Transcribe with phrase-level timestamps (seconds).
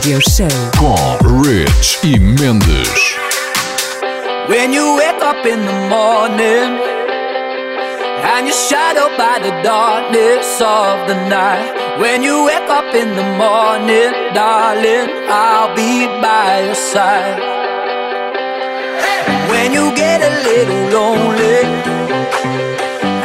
[0.00, 0.48] RFM Somni Radio Show
[0.78, 3.16] com Rich e Mendes.
[4.48, 6.80] When you wake up in the morning
[8.24, 11.98] and you're shadowed by the darkness of the night.
[11.98, 17.40] When you wake up in the morning, darling, I'll be by your side.
[19.50, 21.64] When you get a little lonely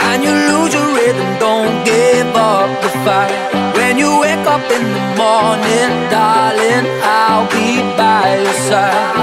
[0.09, 3.64] and you lose your rhythm, don't give up the fight.
[3.85, 9.15] When you wake up in the morning, darling, I'll be by your side.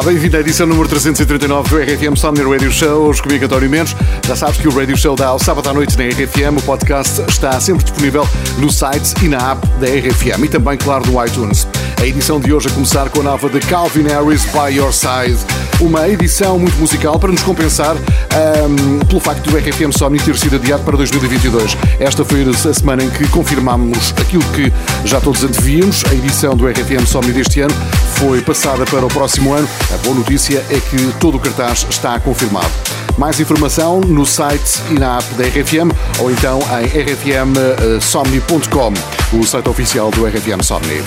[0.00, 3.94] Bem-vindo à edição número 339 do RFM Somni Radio Show, comigo António Mendes.
[4.26, 7.20] Já sabes que o Radio Show dá ao sábado à noite na RFM, o podcast
[7.28, 8.26] está sempre disponível
[8.58, 11.68] no site e na app da RFM e também, claro, no iTunes.
[12.00, 15.38] A edição de hoje a começar com a nova de Calvin Harris, By Your Side.
[15.80, 20.56] Uma edição muito musical para nos compensar ahm, pelo facto do RFM Somni ter sido
[20.56, 21.76] adiado para 2022.
[22.00, 24.72] Esta foi a semana em que confirmámos aquilo que
[25.04, 26.02] já todos antevíamos.
[26.10, 27.74] A edição do RFM Somni deste ano
[28.16, 29.68] foi passada para o próximo ano.
[29.92, 32.70] A boa notícia é que todo o cartaz está confirmado.
[33.18, 38.94] Mais informação no site e na app da RFM ou então em rfmsomni.com,
[39.36, 41.02] o site oficial do RFM Somni.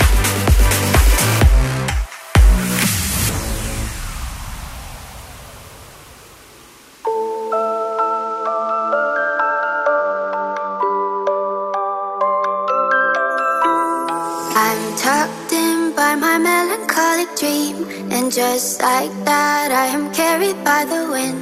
[18.36, 21.40] Just like that, I am carried by the wind.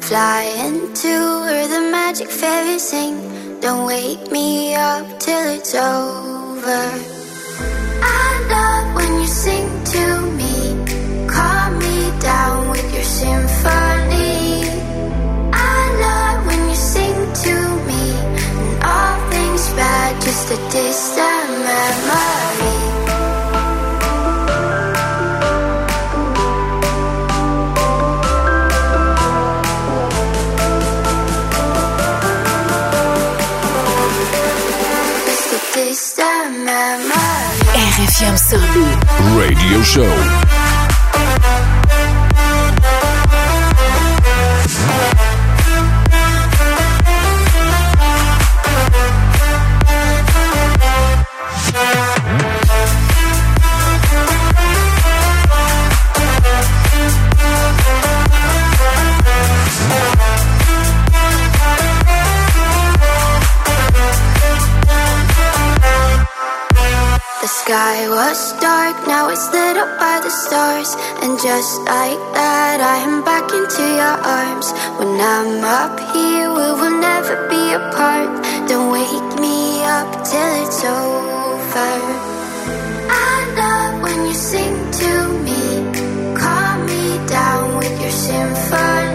[0.00, 3.16] Flying to where the magic fairies sing.
[3.60, 6.82] Don't wake me up till it's over.
[8.22, 10.04] I love when you sing to
[10.38, 10.54] me,
[11.26, 14.62] calm me down with your symphony.
[15.52, 17.54] I love when you sing to
[17.88, 18.04] me,
[18.62, 22.47] and all things bad, just a distant memory.
[38.18, 38.98] RFM Somni
[39.38, 40.57] Radio Show.
[74.24, 74.72] arms.
[74.98, 78.30] When I'm up here, we will never be apart.
[78.68, 81.94] Don't wake me up till it's over.
[83.10, 85.12] I love when you sing to
[85.46, 85.60] me,
[86.36, 89.07] calm me down with your symphony.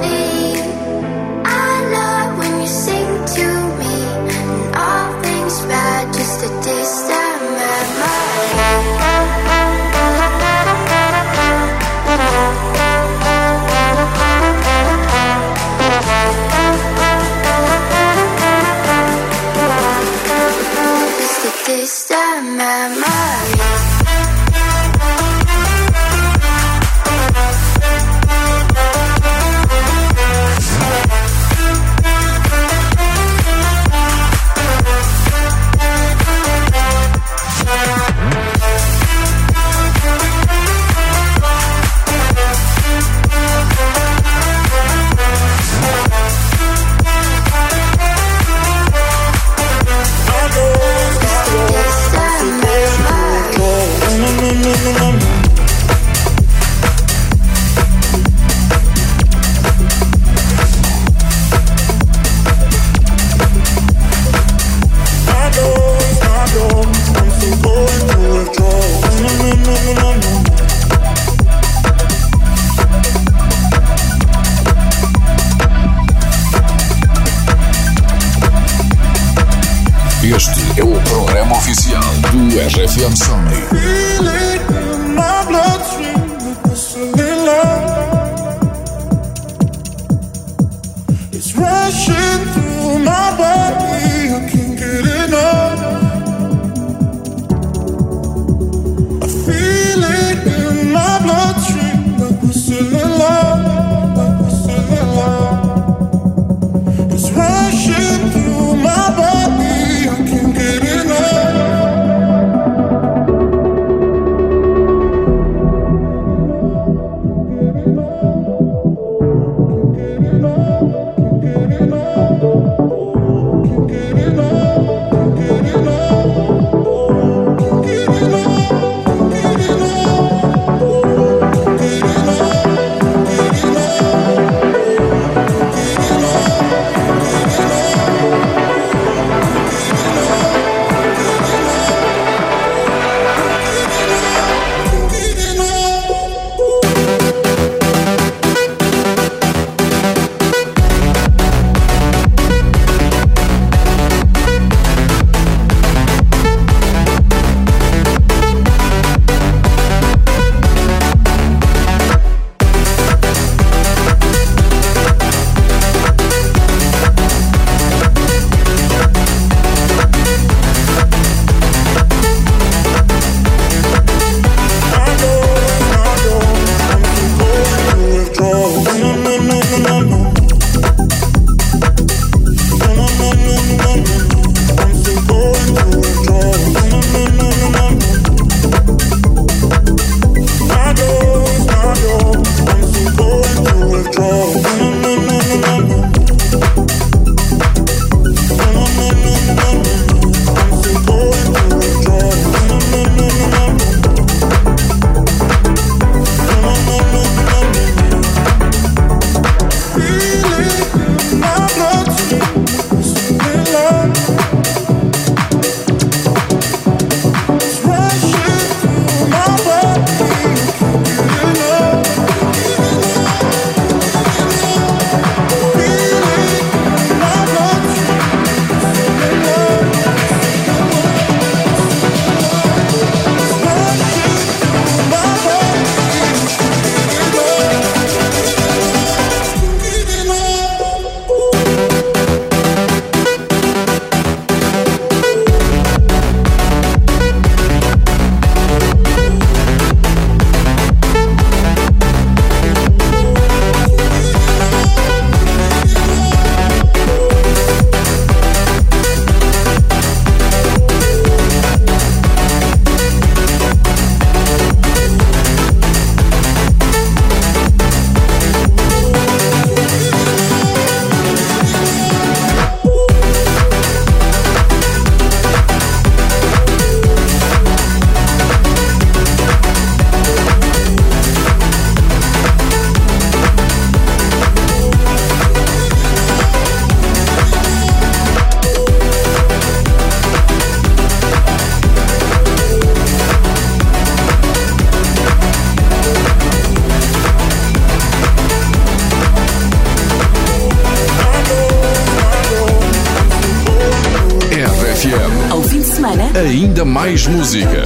[306.86, 307.83] mais música.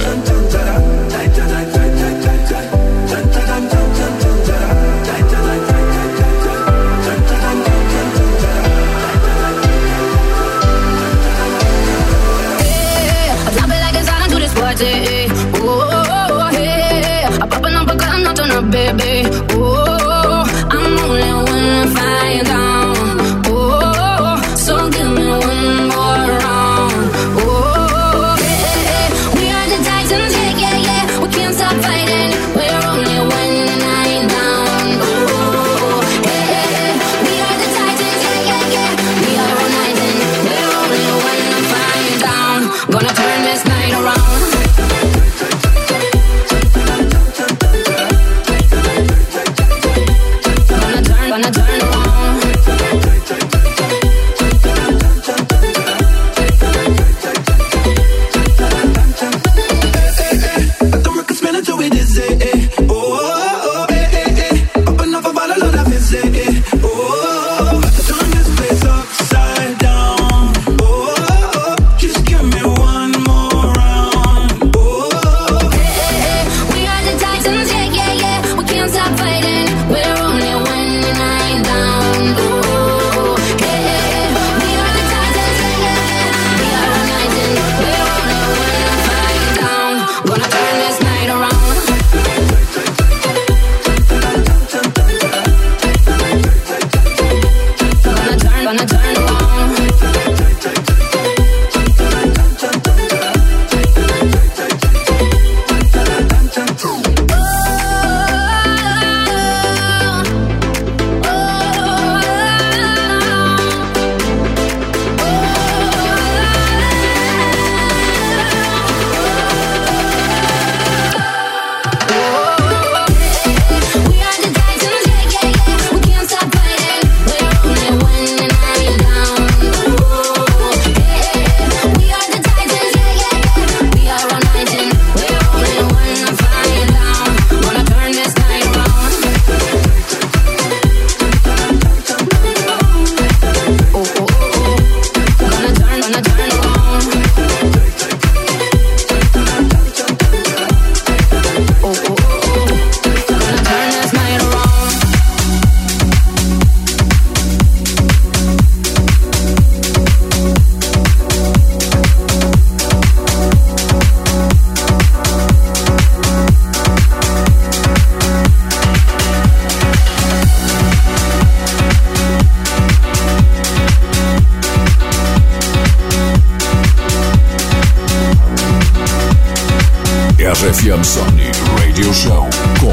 [180.60, 182.48] RFM Somni Radio Show
[182.80, 182.90] com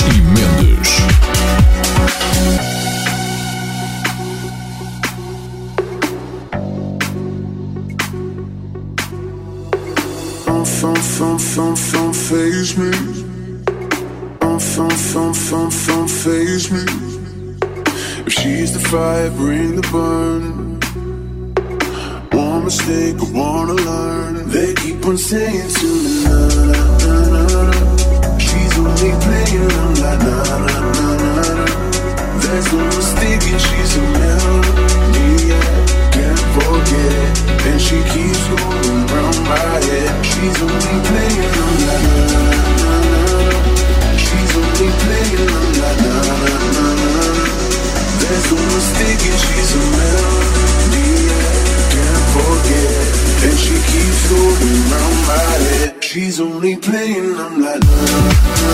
[0.00, 1.00] e Mendes.
[10.44, 12.12] Fun, fun, fun, fun,
[12.76, 12.92] me.
[14.40, 16.84] Fun, fun, fun, fun, face me.
[18.24, 20.73] If she's the fire, bring the burn
[22.64, 24.48] mistake, I wanna learn.
[24.48, 28.38] They keep on saying to me, na na na na.
[28.38, 31.64] She's only playing, I'm like, na na na na.
[32.42, 35.66] There's no mistake, and she's a melody, yeah.
[36.14, 37.32] Can't forget,
[37.68, 40.12] and she keeps going round my head.
[40.30, 43.58] She's only playing, I'm like, na na na na na.
[44.24, 47.34] She's only playing, I'm like, na na na na na.
[48.20, 51.33] There's no mistake, and she's a melody, yeah
[52.54, 52.90] forget.
[53.44, 56.02] And she keeps going round my head.
[56.02, 58.70] She's only playing, I'm like, nah, nah,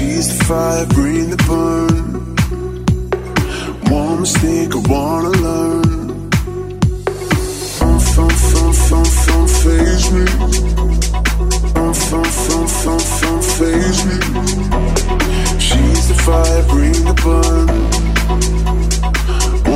[0.08, 1.96] Feast the fire, bring the burn.
[3.92, 5.90] One mistake, I wanna learn.
[7.84, 10.24] I'm from, from, from, from, phase me.
[11.80, 14.16] I'm from, from, from, from, phase me.
[15.66, 17.66] She's the fire, bring the burn.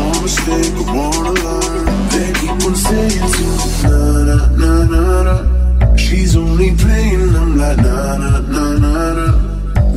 [0.01, 1.85] One mistake, I wanna learn.
[2.13, 3.47] They keep on saying to
[3.85, 3.97] na
[4.29, 5.97] na na na na.
[5.97, 9.52] She's only playing, them like na na na na na.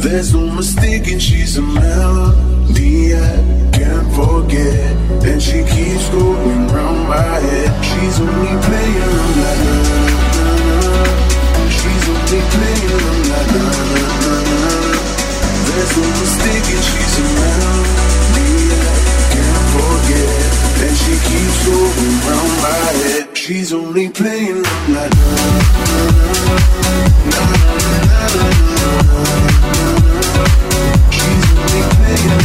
[0.05, 3.41] There's no mistake, and she's a melody I
[3.73, 4.93] can't forget.
[5.25, 7.73] And she keeps going round my head.
[7.83, 10.05] She's only playing on la na na
[10.77, 10.93] na
[11.77, 14.63] She's only playing on la na na na na
[15.67, 18.93] There's no mistake, and she's a melody I
[19.33, 20.29] can't forget.
[20.85, 23.34] And she keeps going round my head.
[23.45, 25.09] She's only playing la la
[25.85, 26.71] la
[27.29, 28.55] la la la.
[31.11, 32.44] She's only playing.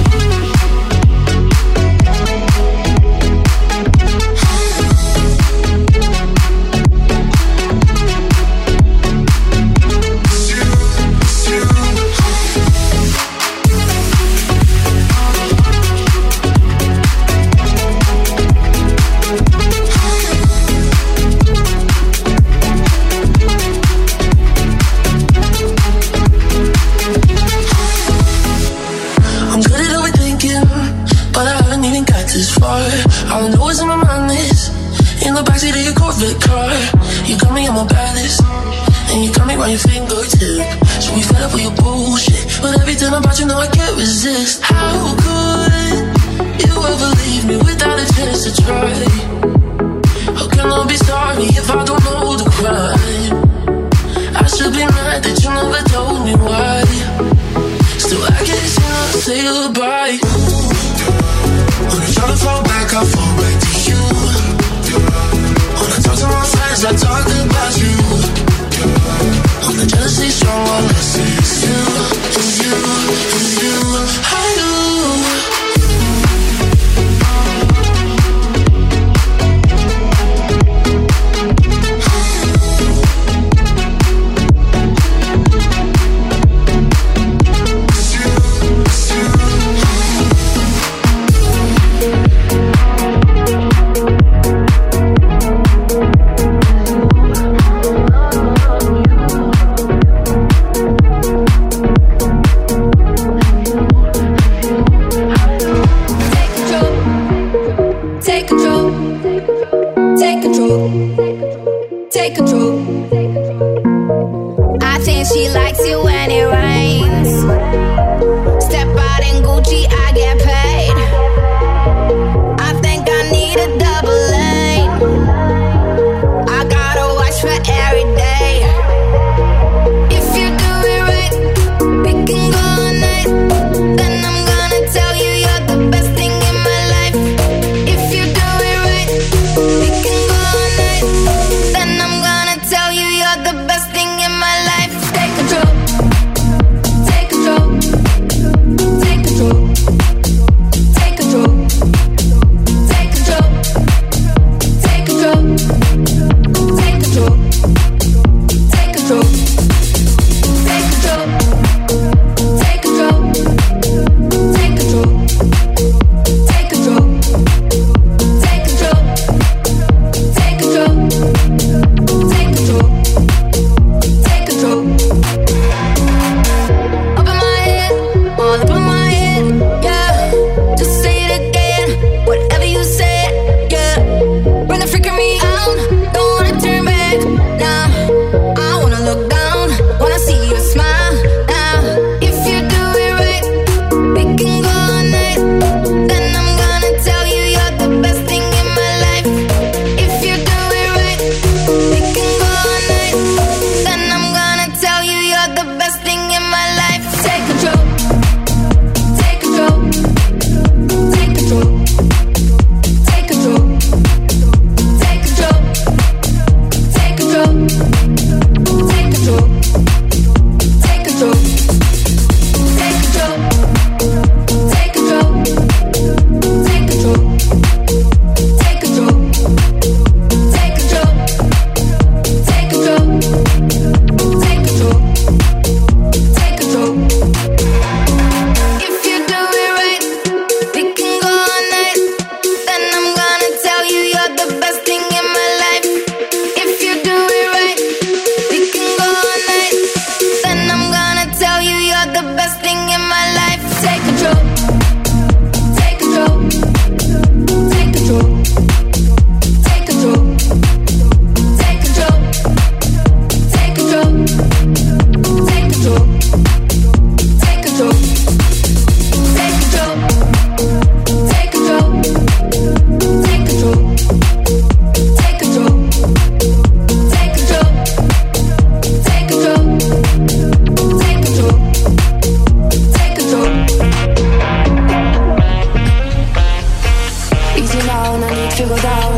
[288.61, 289.13] to go down.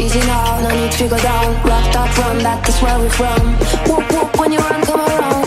[0.00, 1.54] Easy now, no need to go down.
[1.64, 3.54] Wrapped up from that, that's where we're from.
[3.88, 5.43] Whoop whoop when you run, come around.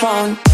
[0.00, 0.49] phone.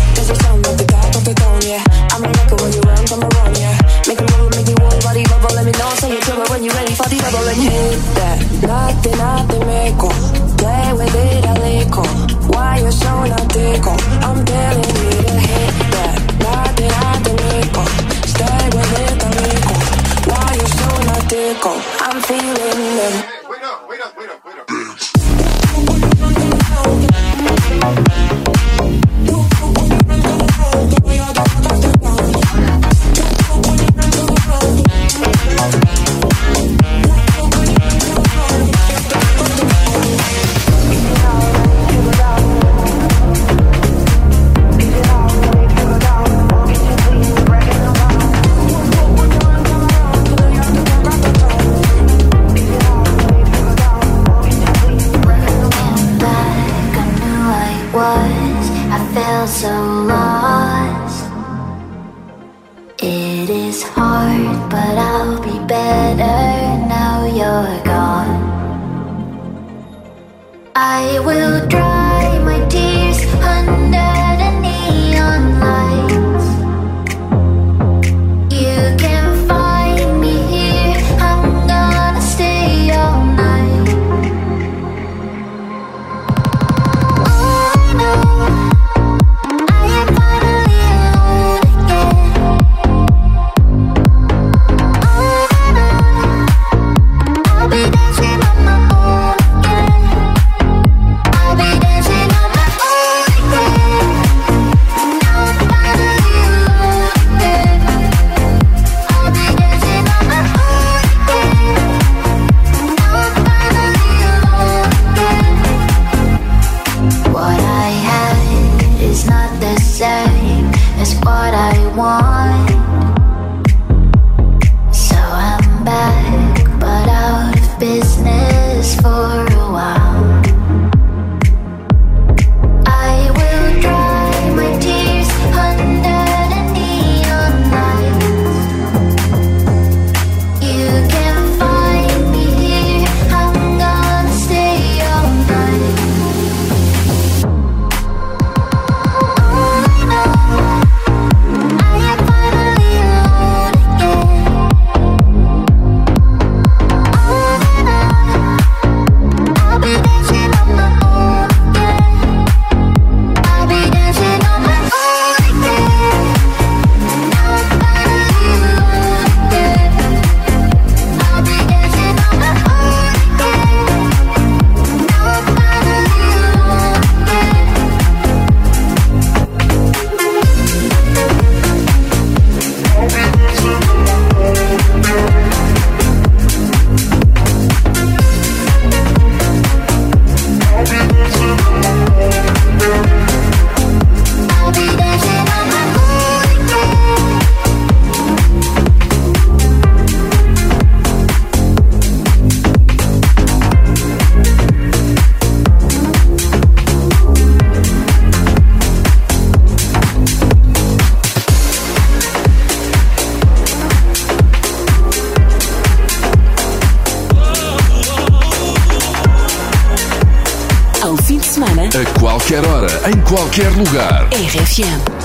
[223.09, 224.29] em qualquer lugar.
[224.33, 225.16] RFM.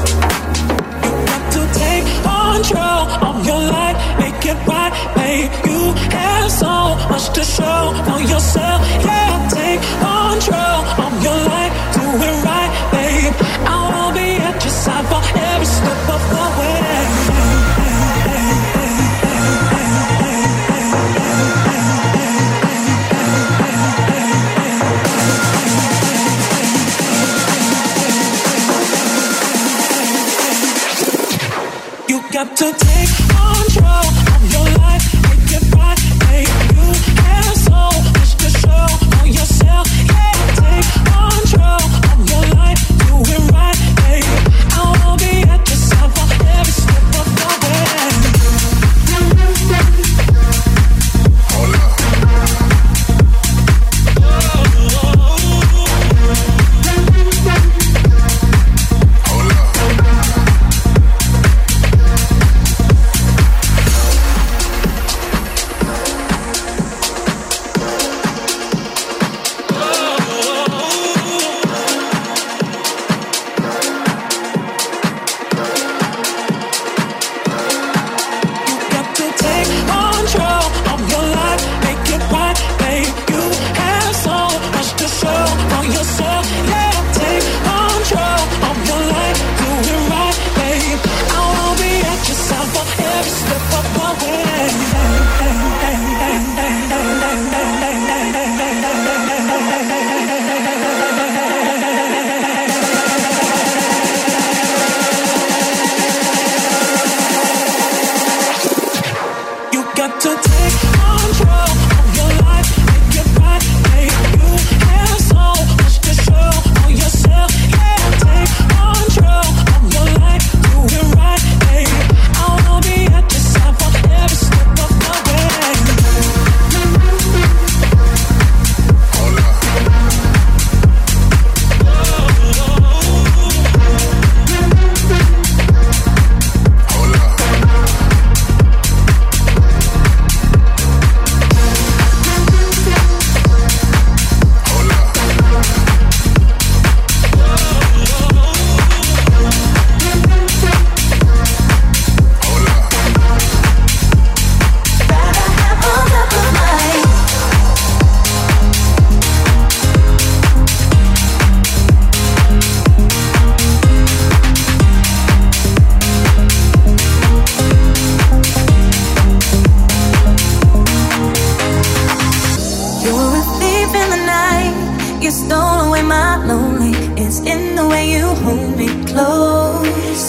[176.02, 176.94] am I lonely?
[177.22, 180.26] It's in the way you hold me close.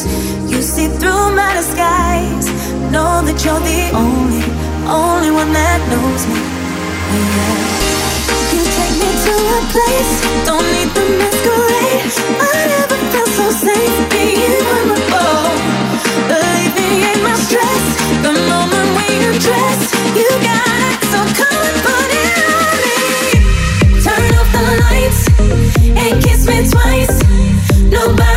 [0.51, 2.47] You see through my disguise.
[2.93, 4.45] Know that you're the only,
[5.01, 6.41] only one that knows me.
[7.17, 7.57] Yeah.
[8.53, 10.15] You take me to a place.
[10.49, 12.07] Don't need the masquerade.
[12.49, 15.47] I never felt so safe being vulnerable.
[16.37, 17.85] Alleviate my stress.
[18.27, 19.81] The moment we undress,
[20.21, 21.01] you got it.
[21.13, 22.52] So come and put it on.
[26.47, 27.23] me twice.
[27.91, 28.32] Nobody.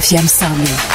[0.00, 0.89] Софьян Савлиев.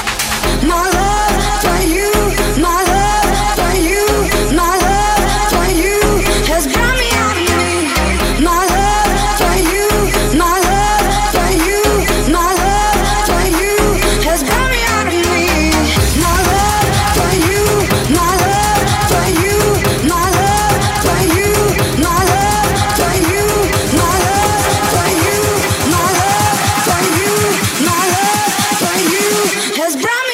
[29.86, 30.25] Cause brown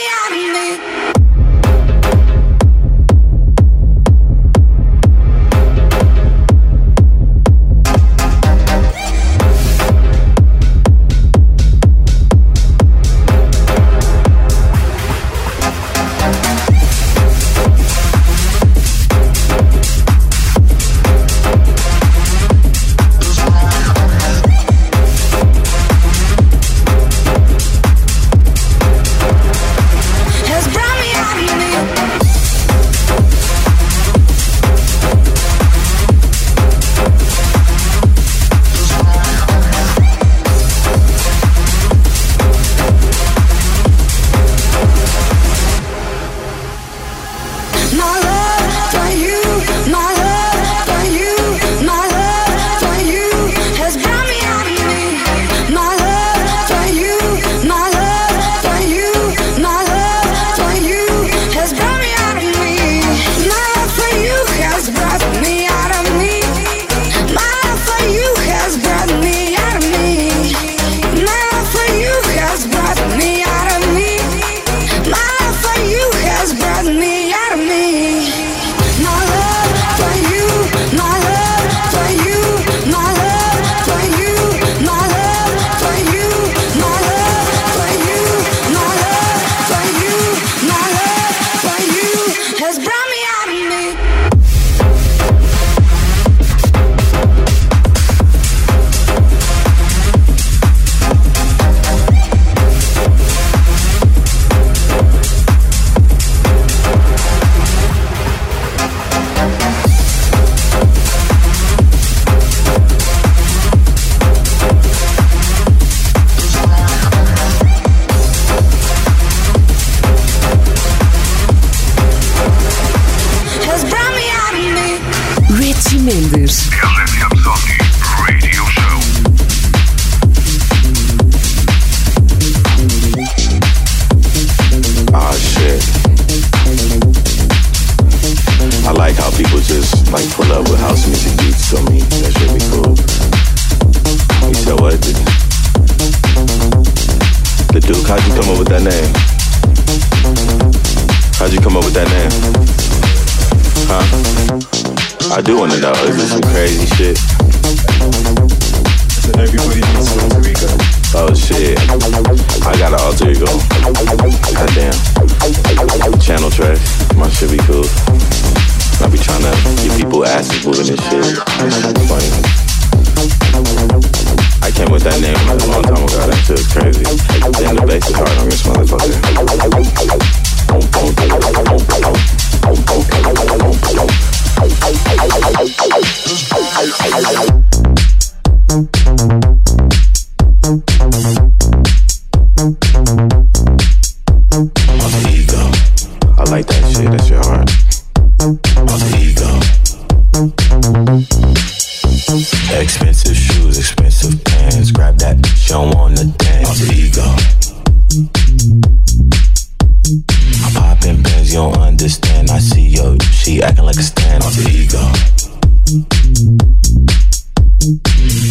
[211.51, 212.49] you don't understand.
[212.49, 214.99] I see yo, she acting like a stand on the ego.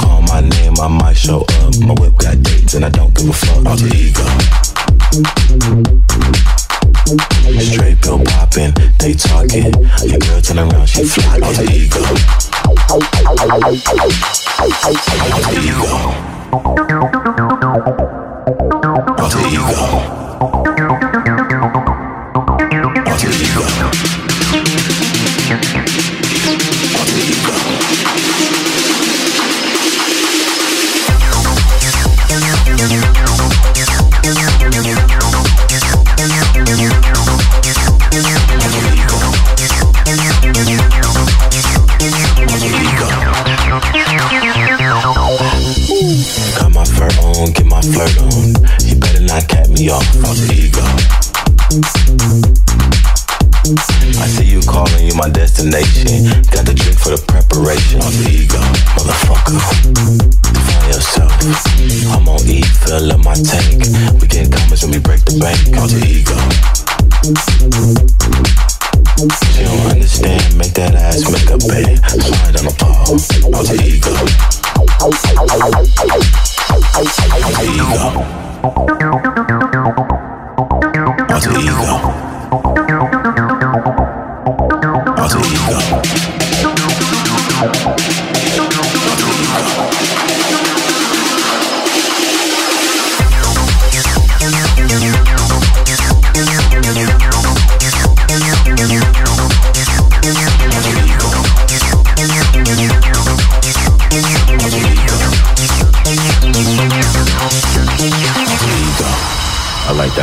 [0.02, 1.78] Call my name, I might show up.
[1.80, 3.64] My whip got dates and I don't give a fuck.
[3.64, 4.24] All the ego.
[7.60, 9.72] Straight pill popping, they talking.
[10.04, 11.40] Your girl turn around, she fly.
[11.40, 12.04] All the ego.
[12.90, 13.00] I'm
[15.48, 15.88] the ego.
[19.16, 20.79] I'm the ego.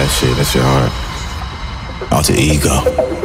[0.08, 0.38] That shit.
[0.38, 2.12] That shit hard.
[2.14, 3.17] Alter ego.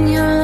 [0.00, 0.39] When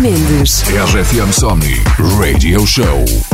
[0.00, 0.64] Mendes.
[0.92, 1.82] RFM Somni
[2.18, 3.31] Radio Show.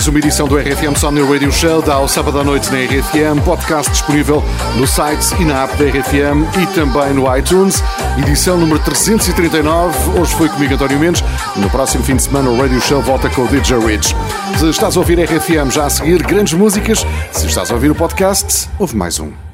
[0.00, 3.44] Mais uma edição do RFM Sony Radio Show, da ao sábado à noite na RFM,
[3.44, 4.42] podcast disponível
[4.78, 7.84] no site e na app da RFM e também no iTunes.
[8.18, 10.18] Edição número 339.
[10.18, 11.22] Hoje foi comigo António Mendes.
[11.54, 14.16] No próximo fim de semana o Radio Show volta com o DJ Rich.
[14.58, 17.04] Se estás a ouvir RFM já a seguir, grandes músicas.
[17.30, 19.49] Se estás a ouvir o podcast, ouve mais um.